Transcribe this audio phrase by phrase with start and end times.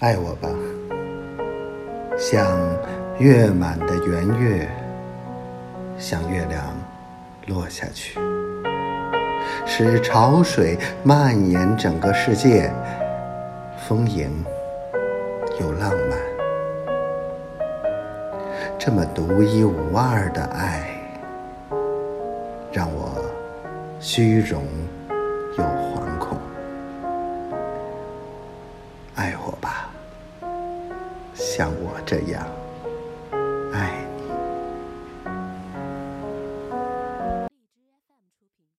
[0.00, 0.48] 爱我吧，
[2.16, 2.56] 像
[3.18, 4.68] 月满的圆月，
[5.98, 6.62] 像月亮
[7.48, 8.16] 落下去，
[9.66, 12.70] 使潮水蔓延整个世界，
[13.88, 14.30] 丰盈
[15.60, 16.16] 又浪漫。
[18.78, 20.88] 这么独一无二的爱，
[22.70, 23.20] 让我
[23.98, 24.62] 虚荣
[25.56, 26.37] 又惶恐。
[29.18, 29.90] 爱我吧。
[31.34, 32.46] 像我这样
[33.72, 34.07] 爱。